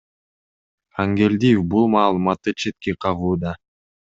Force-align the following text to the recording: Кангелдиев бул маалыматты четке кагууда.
Кангелдиев 0.99 1.61
бул 1.75 1.87
маалыматты 1.97 2.57
четке 2.65 2.99
кагууда. 3.07 3.57